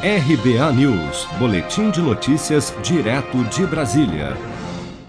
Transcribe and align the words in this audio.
RBA 0.00 0.72
News, 0.74 1.26
Boletim 1.40 1.90
de 1.90 2.00
Notícias, 2.00 2.72
direto 2.84 3.42
de 3.46 3.66
Brasília. 3.66 4.36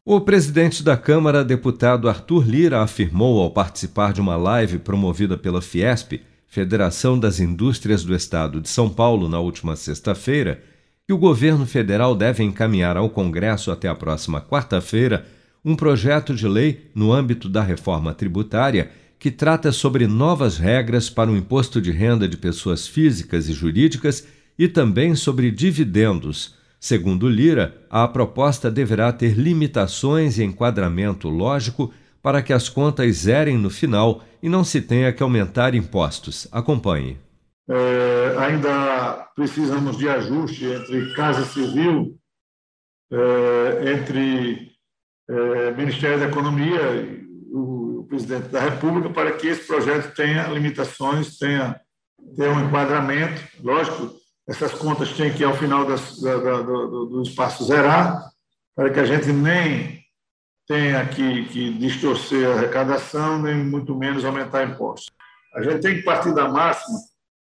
O 0.03 0.19
presidente 0.19 0.81
da 0.81 0.97
Câmara, 0.97 1.45
deputado 1.45 2.09
Arthur 2.09 2.43
Lira, 2.43 2.81
afirmou 2.81 3.39
ao 3.39 3.51
participar 3.51 4.13
de 4.13 4.19
uma 4.19 4.35
live 4.35 4.79
promovida 4.79 5.37
pela 5.37 5.61
Fiesp, 5.61 6.13
Federação 6.47 7.19
das 7.19 7.39
Indústrias 7.39 8.03
do 8.03 8.15
Estado 8.15 8.59
de 8.59 8.67
São 8.67 8.89
Paulo, 8.89 9.29
na 9.29 9.39
última 9.39 9.75
sexta-feira, 9.75 10.59
que 11.05 11.13
o 11.13 11.19
governo 11.19 11.67
federal 11.67 12.15
deve 12.15 12.43
encaminhar 12.43 12.97
ao 12.97 13.11
Congresso 13.11 13.69
até 13.69 13.87
a 13.87 13.93
próxima 13.93 14.41
quarta-feira 14.41 15.23
um 15.63 15.75
projeto 15.75 16.33
de 16.33 16.47
lei 16.47 16.89
no 16.95 17.13
âmbito 17.13 17.47
da 17.47 17.61
reforma 17.61 18.11
tributária 18.11 18.89
que 19.19 19.29
trata 19.29 19.71
sobre 19.71 20.07
novas 20.07 20.57
regras 20.57 21.11
para 21.11 21.29
o 21.29 21.37
imposto 21.37 21.79
de 21.79 21.91
renda 21.91 22.27
de 22.27 22.37
pessoas 22.37 22.87
físicas 22.87 23.47
e 23.47 23.53
jurídicas 23.53 24.25
e 24.59 24.67
também 24.67 25.15
sobre 25.15 25.49
dividendos. 25.49 26.59
Segundo 26.77 27.29
Lira, 27.29 27.81
a 27.89 28.05
proposta 28.05 28.69
deverá 28.69 29.13
ter 29.13 29.37
limitações 29.37 30.37
e 30.37 30.43
enquadramento 30.43 31.29
lógico 31.29 31.93
para 32.21 32.41
que 32.41 32.51
as 32.51 32.67
contas 32.67 33.15
zerem 33.15 33.57
no 33.57 33.69
final 33.69 34.21
e 34.43 34.49
não 34.49 34.65
se 34.65 34.81
tenha 34.81 35.13
que 35.13 35.23
aumentar 35.23 35.73
impostos. 35.73 36.45
Acompanhe. 36.51 37.17
É, 37.69 38.35
ainda 38.37 39.29
precisamos 39.33 39.97
de 39.97 40.09
ajuste 40.09 40.65
entre 40.65 41.13
Casa 41.13 41.45
Civil, 41.45 42.17
é, 43.11 43.93
entre 43.93 44.71
é, 45.29 45.71
Ministério 45.71 46.19
da 46.19 46.27
Economia 46.27 46.81
e 46.95 47.25
o, 47.51 47.99
o, 47.99 48.03
Presidente 48.09 48.49
da 48.49 48.59
República 48.59 49.09
para 49.09 49.31
que 49.33 49.47
esse 49.47 49.65
projeto 49.65 50.13
tenha 50.15 50.47
limitações, 50.47 51.37
tenha, 51.37 51.79
tenha 52.35 52.51
um 52.51 52.65
enquadramento. 52.65 53.41
Lógico, 53.63 54.19
essas 54.49 54.73
contas 54.73 55.13
têm 55.13 55.31
que, 55.31 55.43
ao 55.43 55.55
final 55.55 55.85
das, 55.85 56.19
da, 56.19 56.37
da, 56.37 56.61
do, 56.63 57.05
do, 57.05 57.21
espaço, 57.21 57.63
zerar, 57.63 58.31
para 58.75 58.89
que 58.89 58.99
a 58.99 59.05
gente 59.05 59.31
nem 59.31 60.03
tenha 60.67 61.05
que, 61.05 61.45
que 61.45 61.73
distorcer 61.77 62.47
a 62.47 62.53
arrecadação, 62.55 63.39
nem 63.39 63.63
muito 63.63 63.95
menos 63.95 64.25
aumentar 64.25 64.63
impostos. 64.63 65.11
A 65.53 65.61
gente 65.61 65.81
tem 65.81 65.95
que 65.97 66.01
partir 66.01 66.33
da 66.33 66.47
máxima 66.47 66.97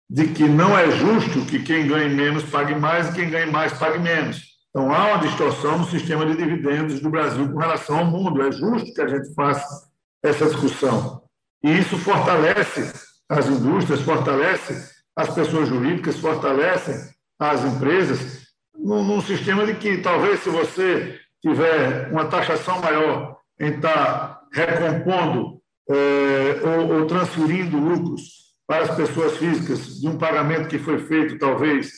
de 0.09 0.27
que 0.29 0.49
não 0.49 0.77
é 0.77 0.91
justo 0.91 1.47
que 1.47 1.63
quem 1.63 1.87
ganhe 1.87 2.13
menos 2.13 2.43
pague 2.45 2.75
mais 2.75 3.09
e 3.09 3.13
quem 3.13 3.31
ganhe 3.31 3.51
mais 3.51 3.73
pague 3.73 4.01
menos. 4.01 4.51
Então, 4.71 4.93
há 4.93 5.15
uma 5.15 5.19
distorção 5.19 5.79
no 5.79 5.85
sistema 5.85 6.27
de 6.27 6.37
dividendos 6.37 7.01
do 7.01 7.11
Brasil 7.11 7.49
com 7.53 7.59
relação 7.59 7.99
ao 7.99 8.05
mundo. 8.05 8.43
É 8.43 8.51
justo 8.51 8.93
que 8.93 9.01
a 9.01 9.07
gente 9.07 9.33
faça 9.35 9.89
essa 10.25 10.47
discussão. 10.47 11.23
E 11.63 11.71
isso 11.79 11.97
fortalece 11.99 12.93
as 13.29 13.47
indústrias, 13.47 14.01
fortalece 14.01 15.00
as 15.17 15.33
pessoas 15.35 15.69
jurídicas, 15.69 16.19
fortalecem 16.19 16.97
as 17.39 17.65
empresas, 17.65 18.47
num, 18.75 19.05
num 19.05 19.21
sistema 19.21 19.67
de 19.67 19.75
que 19.75 19.99
talvez 19.99 20.41
se 20.41 20.51
você 20.51 21.19
tiver 21.43 22.11
uma 22.11 22.27
taxação 22.27 22.81
maior 22.81 23.39
em 23.59 23.71
estar 23.71 24.41
recompondo 24.53 25.61
é, 25.89 26.61
ou, 26.65 27.01
ou 27.01 27.07
transferindo 27.07 27.77
lucros 27.77 28.41
para 28.67 28.85
as 28.85 28.95
pessoas 28.95 29.37
físicas 29.37 30.01
de 30.01 30.09
um 30.09 30.17
pagamento 30.17 30.69
que 30.69 30.79
foi 30.79 30.99
feito, 30.99 31.39
talvez, 31.39 31.91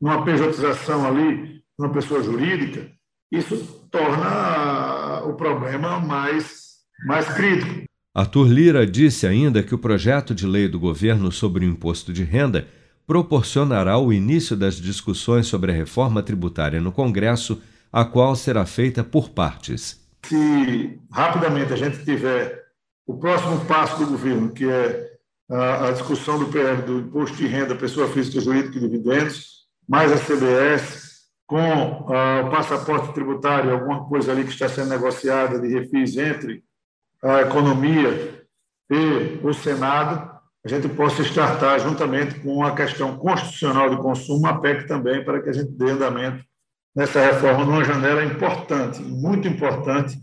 numa 0.00 0.24
pejotização 0.24 1.06
ali, 1.06 1.62
numa 1.78 1.92
pessoa 1.92 2.22
jurídica, 2.22 2.90
isso 3.30 3.86
torna 3.90 5.22
o 5.24 5.34
problema 5.34 6.00
mais, 6.00 6.76
mais 7.06 7.28
crítico. 7.34 7.84
Arthur 8.16 8.46
Lira 8.46 8.86
disse 8.86 9.26
ainda 9.26 9.60
que 9.60 9.74
o 9.74 9.78
projeto 9.78 10.32
de 10.32 10.46
lei 10.46 10.68
do 10.68 10.78
governo 10.78 11.32
sobre 11.32 11.66
o 11.66 11.68
imposto 11.68 12.12
de 12.12 12.22
renda 12.22 12.68
proporcionará 13.04 13.98
o 13.98 14.12
início 14.12 14.56
das 14.56 14.76
discussões 14.76 15.48
sobre 15.48 15.72
a 15.72 15.74
reforma 15.74 16.22
tributária 16.22 16.80
no 16.80 16.92
Congresso, 16.92 17.60
a 17.92 18.04
qual 18.04 18.36
será 18.36 18.64
feita 18.64 19.02
por 19.02 19.30
partes. 19.30 20.00
Se 20.26 20.96
rapidamente 21.10 21.72
a 21.72 21.76
gente 21.76 22.04
tiver 22.04 22.62
o 23.04 23.18
próximo 23.18 23.64
passo 23.64 23.98
do 23.98 24.12
governo, 24.12 24.52
que 24.52 24.64
é 24.64 25.10
a, 25.50 25.90
discussão 25.90 26.38
do 26.38 26.46
PL 26.46 26.82
do 26.82 27.00
imposto 27.00 27.36
de 27.36 27.48
renda, 27.48 27.74
pessoa 27.74 28.06
física, 28.06 28.40
jurídica 28.40 28.78
e 28.78 28.80
dividendos, 28.80 29.64
mais 29.88 30.12
a 30.12 30.18
CBS, 30.18 31.24
com 31.46 31.58
o 31.58 32.50
passaporte 32.50 33.12
tributário, 33.12 33.72
alguma 33.72 34.04
coisa 34.04 34.30
ali 34.30 34.44
que 34.44 34.52
está 34.52 34.68
sendo 34.68 34.90
negociada 34.90 35.58
de 35.58 35.66
refis 35.66 36.16
entre 36.16 36.62
a 37.24 37.40
economia 37.40 38.44
e 38.90 39.40
o 39.42 39.52
Senado, 39.54 40.30
a 40.64 40.68
gente 40.68 40.88
possa 40.88 41.22
startar 41.22 41.80
juntamente 41.80 42.38
com 42.40 42.62
a 42.62 42.74
questão 42.74 43.16
constitucional 43.16 43.88
de 43.90 43.96
consumo, 43.96 44.46
a 44.46 44.58
PEC 44.58 44.86
também, 44.86 45.24
para 45.24 45.42
que 45.42 45.48
a 45.48 45.52
gente 45.52 45.70
dê 45.72 45.90
andamento 45.90 46.44
nessa 46.94 47.20
reforma 47.20 47.64
numa 47.64 47.84
janela 47.84 48.24
importante, 48.24 49.00
muito 49.02 49.48
importante, 49.48 50.18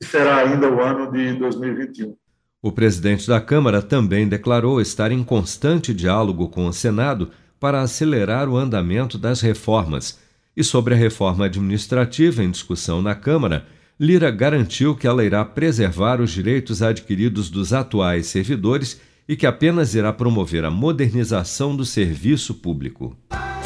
que 0.00 0.08
será 0.08 0.38
ainda 0.38 0.68
o 0.68 0.80
ano 0.80 1.12
de 1.12 1.34
2021. 1.34 2.16
O 2.62 2.72
presidente 2.72 3.26
da 3.28 3.40
Câmara 3.40 3.80
também 3.80 4.28
declarou 4.28 4.80
estar 4.80 5.12
em 5.12 5.22
constante 5.22 5.94
diálogo 5.94 6.48
com 6.48 6.66
o 6.66 6.72
Senado 6.72 7.30
para 7.58 7.80
acelerar 7.82 8.48
o 8.48 8.56
andamento 8.56 9.16
das 9.18 9.40
reformas. 9.40 10.18
E 10.56 10.64
sobre 10.64 10.94
a 10.94 10.96
reforma 10.96 11.44
administrativa 11.44 12.42
em 12.42 12.50
discussão 12.50 13.00
na 13.00 13.14
Câmara, 13.14 13.66
Lira 14.02 14.30
garantiu 14.30 14.96
que 14.96 15.06
ela 15.06 15.22
irá 15.22 15.44
preservar 15.44 16.22
os 16.22 16.30
direitos 16.30 16.80
adquiridos 16.80 17.50
dos 17.50 17.74
atuais 17.74 18.28
servidores 18.28 18.98
e 19.28 19.36
que 19.36 19.46
apenas 19.46 19.94
irá 19.94 20.10
promover 20.10 20.64
a 20.64 20.70
modernização 20.70 21.76
do 21.76 21.84
serviço 21.84 22.54
público. 22.54 23.14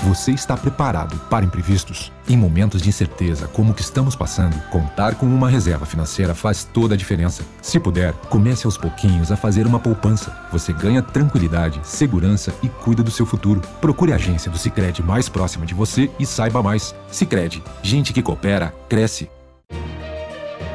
Você 0.03 0.33
está 0.33 0.57
preparado 0.57 1.17
para 1.31 1.45
imprevistos? 1.45 2.11
Em 2.29 2.37
momentos 2.37 2.83
de 2.83 2.89
incerteza 2.89 3.47
como 3.47 3.71
o 3.71 3.75
que 3.75 3.83
estamos 3.83 4.17
passando, 4.17 4.61
contar 4.71 5.15
com 5.15 5.25
uma 5.25 5.49
reserva 5.49 5.87
financeira 5.87 6.35
faz 6.35 6.65
toda 6.65 6.95
a 6.95 6.99
diferença. 6.99 7.45
Se 7.63 7.79
puder, 7.79 8.13
comece 8.29 8.67
aos 8.67 8.77
pouquinhos 8.77 9.31
a 9.31 9.37
fazer 9.37 9.69
uma 9.69 9.79
poupança. 9.79 10.37
Você 10.51 10.73
ganha 10.73 11.01
tranquilidade, 11.01 11.81
segurança 11.85 12.53
e 12.61 12.69
cuida 12.69 13.05
do 13.05 13.11
seu 13.13 13.25
futuro. 13.25 13.63
Procure 13.81 14.13
a 14.13 14.17
agência 14.17 14.51
do 14.51 14.59
Sicredi 14.59 15.01
mais 15.01 15.29
próxima 15.29 15.65
de 15.65 15.75
você 15.75 16.11
e 16.19 16.27
saiba 16.27 16.61
mais. 16.61 16.93
Sicredi, 17.07 17.63
gente 17.85 18.13
que 18.13 18.21
coopera 18.21 18.75
cresce 18.89 19.31